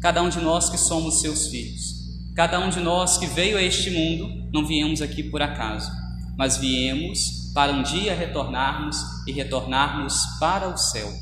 cada 0.00 0.22
um 0.22 0.28
de 0.28 0.40
nós 0.40 0.68
que 0.68 0.78
somos 0.78 1.20
seus 1.20 1.48
filhos. 1.48 1.89
Cada 2.34 2.60
um 2.60 2.70
de 2.70 2.80
nós 2.80 3.18
que 3.18 3.26
veio 3.26 3.56
a 3.56 3.62
este 3.62 3.90
mundo 3.90 4.48
não 4.52 4.66
viemos 4.66 5.02
aqui 5.02 5.22
por 5.22 5.42
acaso, 5.42 5.90
mas 6.36 6.56
viemos 6.56 7.50
para 7.52 7.72
um 7.72 7.82
dia 7.82 8.14
retornarmos 8.14 8.96
e 9.26 9.32
retornarmos 9.32 10.14
para 10.38 10.68
o 10.68 10.76
céu, 10.76 11.12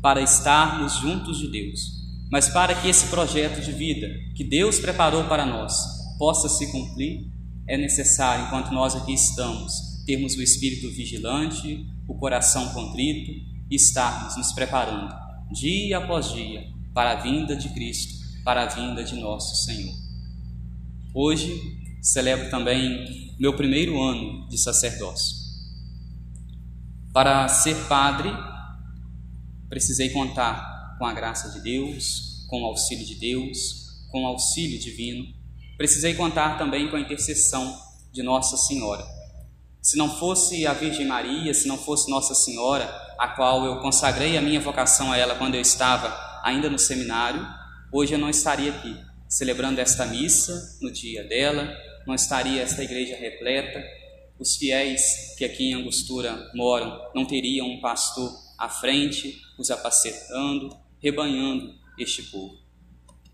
para 0.00 0.22
estarmos 0.22 0.96
juntos 0.96 1.38
de 1.38 1.48
Deus. 1.48 1.80
Mas 2.30 2.48
para 2.48 2.74
que 2.74 2.88
esse 2.88 3.06
projeto 3.08 3.60
de 3.60 3.72
vida 3.72 4.08
que 4.34 4.42
Deus 4.42 4.78
preparou 4.78 5.24
para 5.24 5.46
nós 5.46 5.74
possa 6.18 6.48
se 6.48 6.72
cumprir, 6.72 7.30
é 7.68 7.76
necessário, 7.76 8.46
enquanto 8.46 8.72
nós 8.72 8.94
aqui 8.94 9.12
estamos, 9.12 10.02
termos 10.06 10.34
o 10.34 10.42
espírito 10.42 10.90
vigilante, 10.90 11.86
o 12.08 12.14
coração 12.14 12.70
contrito 12.70 13.30
e 13.70 13.76
estarmos 13.76 14.36
nos 14.36 14.52
preparando 14.52 15.14
dia 15.52 15.98
após 15.98 16.32
dia 16.32 16.66
para 16.92 17.12
a 17.12 17.22
vinda 17.22 17.56
de 17.56 17.68
Cristo, 17.70 18.14
para 18.44 18.62
a 18.62 18.66
vinda 18.66 19.02
de 19.02 19.14
nosso 19.16 19.64
Senhor. 19.64 20.03
Hoje 21.16 21.78
celebro 22.02 22.50
também 22.50 23.32
meu 23.38 23.54
primeiro 23.54 24.02
ano 24.02 24.48
de 24.48 24.58
sacerdócio. 24.58 25.36
Para 27.12 27.46
ser 27.46 27.76
padre, 27.86 28.28
precisei 29.68 30.10
contar 30.10 30.96
com 30.98 31.06
a 31.06 31.12
graça 31.12 31.50
de 31.50 31.60
Deus, 31.60 32.44
com 32.48 32.62
o 32.62 32.66
auxílio 32.66 33.06
de 33.06 33.14
Deus, 33.14 34.08
com 34.10 34.24
o 34.24 34.26
auxílio 34.26 34.76
divino. 34.76 35.32
Precisei 35.76 36.14
contar 36.14 36.58
também 36.58 36.90
com 36.90 36.96
a 36.96 37.00
intercessão 37.00 37.80
de 38.12 38.20
Nossa 38.20 38.56
Senhora. 38.56 39.06
Se 39.80 39.96
não 39.96 40.10
fosse 40.18 40.66
a 40.66 40.72
Virgem 40.72 41.06
Maria, 41.06 41.54
se 41.54 41.68
não 41.68 41.78
fosse 41.78 42.10
Nossa 42.10 42.34
Senhora, 42.34 42.86
a 43.20 43.28
qual 43.28 43.64
eu 43.64 43.78
consagrei 43.78 44.36
a 44.36 44.42
minha 44.42 44.60
vocação 44.60 45.12
a 45.12 45.16
ela 45.16 45.36
quando 45.36 45.54
eu 45.54 45.60
estava 45.60 46.12
ainda 46.42 46.68
no 46.68 46.78
seminário, 46.78 47.46
hoje 47.92 48.14
eu 48.14 48.18
não 48.18 48.28
estaria 48.28 48.72
aqui 48.72 49.13
celebrando 49.34 49.80
esta 49.80 50.06
missa 50.06 50.78
no 50.80 50.92
dia 50.92 51.24
dela, 51.24 51.76
não 52.06 52.14
estaria 52.14 52.62
esta 52.62 52.84
igreja 52.84 53.16
repleta, 53.16 53.82
os 54.38 54.54
fiéis 54.54 55.34
que 55.36 55.44
aqui 55.44 55.70
em 55.70 55.74
Angostura 55.74 56.52
moram 56.54 57.10
não 57.12 57.24
teriam 57.24 57.66
um 57.66 57.80
pastor 57.80 58.32
à 58.56 58.68
frente, 58.68 59.42
os 59.58 59.72
apacetando, 59.72 60.76
rebanhando 61.02 61.74
este 61.98 62.22
povo. 62.30 62.56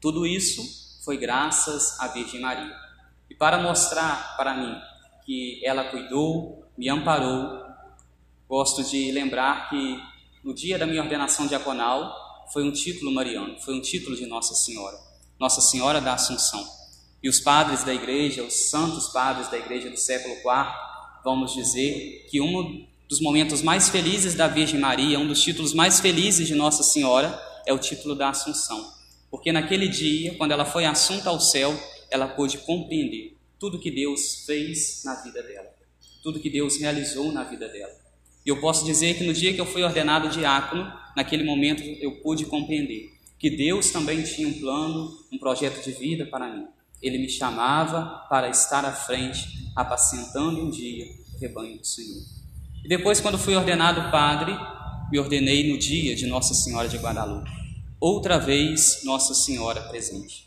Tudo 0.00 0.26
isso 0.26 1.02
foi 1.04 1.18
graças 1.18 2.00
à 2.00 2.08
Virgem 2.08 2.40
Maria. 2.40 2.74
E 3.28 3.34
para 3.34 3.58
mostrar 3.58 4.38
para 4.38 4.54
mim 4.54 4.74
que 5.26 5.60
ela 5.62 5.84
cuidou, 5.84 6.64
me 6.78 6.88
amparou, 6.88 7.62
gosto 8.48 8.82
de 8.82 9.12
lembrar 9.12 9.68
que 9.68 10.00
no 10.42 10.54
dia 10.54 10.78
da 10.78 10.86
minha 10.86 11.02
ordenação 11.02 11.46
diaconal 11.46 12.48
foi 12.54 12.64
um 12.64 12.72
título 12.72 13.12
mariano, 13.12 13.60
foi 13.60 13.74
um 13.74 13.82
título 13.82 14.16
de 14.16 14.24
Nossa 14.24 14.54
Senhora, 14.54 15.09
Nossa 15.40 15.62
Senhora 15.62 16.02
da 16.02 16.12
Assunção. 16.12 16.62
E 17.22 17.28
os 17.28 17.40
padres 17.40 17.82
da 17.82 17.94
igreja, 17.94 18.44
os 18.44 18.68
santos 18.68 19.08
padres 19.08 19.48
da 19.48 19.56
igreja 19.56 19.88
do 19.88 19.96
século 19.96 20.34
IV, 20.34 20.70
vamos 21.24 21.54
dizer 21.54 22.26
que 22.30 22.42
um 22.42 22.86
dos 23.08 23.22
momentos 23.22 23.62
mais 23.62 23.88
felizes 23.88 24.34
da 24.34 24.46
Virgem 24.46 24.78
Maria, 24.78 25.18
um 25.18 25.26
dos 25.26 25.42
títulos 25.42 25.72
mais 25.72 25.98
felizes 25.98 26.46
de 26.46 26.54
Nossa 26.54 26.82
Senhora, 26.82 27.40
é 27.66 27.72
o 27.72 27.78
título 27.78 28.14
da 28.14 28.28
Assunção. 28.28 28.92
Porque 29.30 29.50
naquele 29.50 29.88
dia, 29.88 30.34
quando 30.34 30.52
ela 30.52 30.66
foi 30.66 30.84
assunta 30.84 31.30
ao 31.30 31.40
céu, 31.40 31.74
ela 32.10 32.28
pôde 32.28 32.58
compreender 32.58 33.34
tudo 33.58 33.80
que 33.80 33.90
Deus 33.90 34.44
fez 34.44 35.02
na 35.06 35.14
vida 35.22 35.42
dela, 35.42 35.70
tudo 36.22 36.38
que 36.38 36.50
Deus 36.50 36.78
realizou 36.78 37.32
na 37.32 37.44
vida 37.44 37.66
dela. 37.66 37.92
E 38.44 38.50
eu 38.50 38.60
posso 38.60 38.84
dizer 38.84 39.16
que 39.16 39.24
no 39.24 39.32
dia 39.32 39.54
que 39.54 39.60
eu 39.60 39.66
fui 39.66 39.82
ordenado 39.82 40.28
diácono, 40.28 40.92
naquele 41.16 41.44
momento 41.44 41.82
eu 41.82 42.20
pude 42.20 42.44
compreender 42.44 43.19
que 43.40 43.48
Deus 43.48 43.90
também 43.90 44.22
tinha 44.22 44.46
um 44.46 44.60
plano, 44.60 45.18
um 45.32 45.38
projeto 45.38 45.82
de 45.82 45.92
vida 45.92 46.26
para 46.26 46.54
mim. 46.54 46.66
Ele 47.00 47.16
me 47.16 47.28
chamava 47.30 48.26
para 48.28 48.50
estar 48.50 48.84
à 48.84 48.92
frente, 48.92 49.72
apacentando 49.74 50.62
um 50.62 50.68
dia 50.70 51.06
o 51.34 51.40
rebanho 51.40 51.78
do 51.78 51.86
Senhor. 51.86 52.22
E 52.84 52.88
depois, 52.88 53.18
quando 53.18 53.38
fui 53.38 53.56
ordenado 53.56 54.10
padre, 54.10 54.52
me 55.10 55.18
ordenei 55.18 55.72
no 55.72 55.78
dia 55.78 56.14
de 56.14 56.26
Nossa 56.26 56.52
Senhora 56.52 56.86
de 56.86 56.98
Guadalupe. 56.98 57.50
Outra 57.98 58.38
vez, 58.38 59.00
Nossa 59.04 59.32
Senhora 59.32 59.80
presente. 59.88 60.46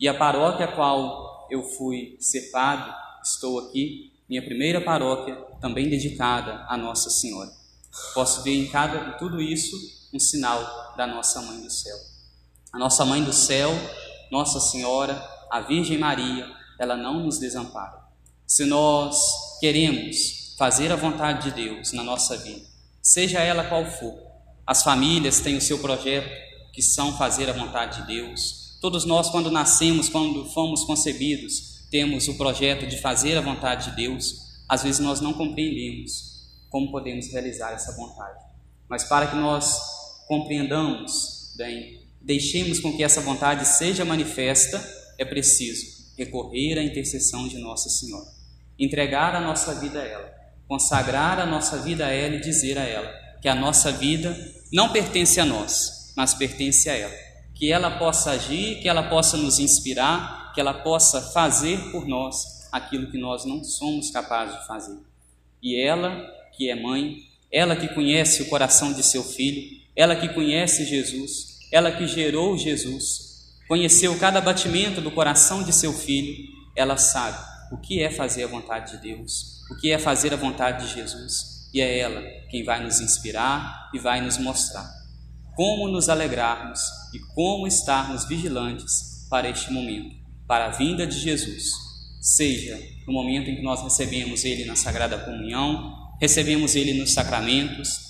E 0.00 0.08
a 0.08 0.14
paróquia 0.14 0.66
a 0.66 0.72
qual 0.72 1.46
eu 1.52 1.62
fui 1.62 2.16
ser 2.18 2.50
padre, 2.50 2.92
estou 3.22 3.60
aqui, 3.60 4.12
minha 4.28 4.44
primeira 4.44 4.80
paróquia, 4.80 5.36
também 5.60 5.88
dedicada 5.88 6.66
a 6.68 6.76
Nossa 6.76 7.10
Senhora. 7.10 7.50
Posso 8.12 8.42
ver 8.42 8.54
em, 8.54 8.66
cada, 8.66 9.10
em 9.10 9.18
tudo 9.18 9.40
isso 9.40 9.76
um 10.16 10.20
sinal 10.20 10.94
da 10.96 11.06
nossa 11.06 11.42
Mãe 11.42 11.60
do 11.60 11.70
Céu. 11.70 11.96
A 12.72 12.78
nossa 12.78 13.04
Mãe 13.04 13.22
do 13.22 13.32
Céu, 13.32 13.70
Nossa 14.32 14.58
Senhora, 14.58 15.22
a 15.50 15.60
Virgem 15.60 15.98
Maria, 15.98 16.50
ela 16.78 16.96
não 16.96 17.20
nos 17.20 17.38
desampara. 17.38 18.02
Se 18.46 18.64
nós 18.64 19.18
queremos 19.60 20.54
fazer 20.58 20.90
a 20.90 20.96
vontade 20.96 21.50
de 21.50 21.64
Deus 21.64 21.92
na 21.92 22.02
nossa 22.02 22.36
vida, 22.38 22.64
seja 23.02 23.40
ela 23.40 23.64
qual 23.64 23.84
for, 23.84 24.14
as 24.66 24.82
famílias 24.82 25.40
têm 25.40 25.56
o 25.56 25.60
seu 25.60 25.78
projeto, 25.78 26.30
que 26.72 26.82
são 26.82 27.16
fazer 27.16 27.48
a 27.50 27.52
vontade 27.52 28.00
de 28.00 28.06
Deus. 28.06 28.78
Todos 28.80 29.04
nós, 29.04 29.28
quando 29.28 29.50
nascemos, 29.50 30.08
quando 30.08 30.46
fomos 30.46 30.84
concebidos, 30.84 31.86
temos 31.90 32.26
o 32.26 32.36
projeto 32.36 32.86
de 32.86 33.00
fazer 33.00 33.36
a 33.36 33.42
vontade 33.42 33.90
de 33.90 33.96
Deus. 33.96 34.64
Às 34.68 34.82
vezes 34.82 34.98
nós 34.98 35.20
não 35.20 35.34
compreendemos 35.34 36.46
como 36.70 36.90
podemos 36.90 37.30
realizar 37.30 37.72
essa 37.72 37.94
vontade. 37.96 38.44
Mas 38.88 39.04
para 39.04 39.26
que 39.26 39.36
nós 39.36 39.95
compreendamos 40.26 41.54
bem, 41.56 42.02
deixemos 42.20 42.80
com 42.80 42.96
que 42.96 43.04
essa 43.04 43.20
vontade 43.20 43.66
seja 43.66 44.04
manifesta, 44.04 44.82
é 45.18 45.24
preciso 45.24 45.96
recorrer 46.16 46.78
à 46.78 46.82
intercessão 46.82 47.46
de 47.46 47.58
Nossa 47.58 47.88
Senhora, 47.88 48.26
entregar 48.78 49.34
a 49.34 49.40
nossa 49.40 49.74
vida 49.74 50.00
a 50.00 50.04
ela, 50.04 50.34
consagrar 50.66 51.38
a 51.38 51.46
nossa 51.46 51.78
vida 51.78 52.06
a 52.06 52.10
ela 52.10 52.34
e 52.34 52.40
dizer 52.40 52.78
a 52.78 52.84
ela 52.84 53.08
que 53.40 53.48
a 53.48 53.54
nossa 53.54 53.92
vida 53.92 54.36
não 54.72 54.92
pertence 54.92 55.38
a 55.38 55.44
nós, 55.44 56.12
mas 56.16 56.34
pertence 56.34 56.88
a 56.88 56.96
ela. 56.96 57.14
Que 57.54 57.70
ela 57.70 57.98
possa 57.98 58.32
agir, 58.32 58.80
que 58.80 58.88
ela 58.88 59.04
possa 59.04 59.36
nos 59.36 59.58
inspirar, 59.58 60.52
que 60.52 60.60
ela 60.60 60.74
possa 60.74 61.20
fazer 61.20 61.78
por 61.92 62.06
nós 62.06 62.66
aquilo 62.72 63.10
que 63.10 63.18
nós 63.18 63.44
não 63.44 63.62
somos 63.62 64.10
capazes 64.10 64.58
de 64.58 64.66
fazer. 64.66 64.98
E 65.62 65.80
ela, 65.80 66.26
que 66.56 66.68
é 66.68 66.74
mãe, 66.74 67.18
ela 67.50 67.76
que 67.76 67.88
conhece 67.88 68.42
o 68.42 68.48
coração 68.48 68.92
de 68.92 69.02
seu 69.02 69.22
filho, 69.22 69.85
ela 69.96 70.14
que 70.14 70.28
conhece 70.28 70.84
Jesus, 70.84 71.58
ela 71.72 71.90
que 71.90 72.06
gerou 72.06 72.56
Jesus, 72.58 73.46
conheceu 73.66 74.16
cada 74.18 74.40
batimento 74.40 75.00
do 75.00 75.10
coração 75.10 75.62
de 75.62 75.72
seu 75.72 75.92
filho, 75.92 76.36
ela 76.76 76.96
sabe 76.96 77.38
o 77.72 77.78
que 77.78 78.00
é 78.00 78.10
fazer 78.10 78.44
a 78.44 78.48
vontade 78.48 78.92
de 78.92 79.14
Deus, 79.14 79.62
o 79.70 79.76
que 79.76 79.90
é 79.90 79.98
fazer 79.98 80.32
a 80.32 80.36
vontade 80.36 80.86
de 80.86 80.94
Jesus, 80.94 81.68
e 81.72 81.80
é 81.80 81.98
ela 81.98 82.22
quem 82.50 82.62
vai 82.62 82.82
nos 82.82 83.00
inspirar 83.00 83.90
e 83.92 83.98
vai 83.98 84.20
nos 84.20 84.38
mostrar 84.38 84.96
como 85.56 85.88
nos 85.88 86.10
alegrarmos 86.10 86.80
e 87.14 87.18
como 87.34 87.66
estarmos 87.66 88.28
vigilantes 88.28 89.26
para 89.30 89.48
este 89.48 89.72
momento, 89.72 90.14
para 90.46 90.66
a 90.66 90.70
vinda 90.70 91.06
de 91.06 91.18
Jesus, 91.18 91.72
seja 92.20 92.78
no 93.06 93.14
momento 93.14 93.48
em 93.48 93.56
que 93.56 93.62
nós 93.62 93.82
recebemos 93.82 94.44
Ele 94.44 94.66
na 94.66 94.76
Sagrada 94.76 95.18
Comunhão, 95.18 96.14
recebemos 96.20 96.76
Ele 96.76 96.92
nos 96.92 97.14
sacramentos, 97.14 98.05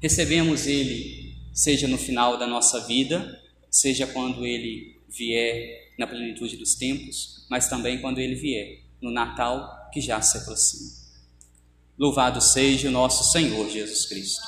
recebemos 0.00 0.66
Ele, 0.66 1.34
seja 1.52 1.88
no 1.88 1.98
final 1.98 2.38
da 2.38 2.46
nossa 2.46 2.86
vida, 2.86 3.42
seja 3.70 4.06
quando 4.06 4.44
ele 4.44 5.00
vier 5.08 5.92
na 5.98 6.06
plenitude 6.06 6.56
dos 6.56 6.74
tempos, 6.74 7.46
mas 7.50 7.68
também 7.68 8.00
quando 8.00 8.18
ele 8.18 8.34
vier 8.34 8.80
no 9.00 9.10
Natal 9.10 9.90
que 9.92 10.00
já 10.00 10.20
se 10.20 10.38
aproxima. 10.38 10.90
Louvado 11.98 12.40
seja 12.40 12.88
o 12.88 12.92
nosso 12.92 13.32
Senhor 13.32 13.68
Jesus 13.70 14.06
Cristo. 14.06 14.42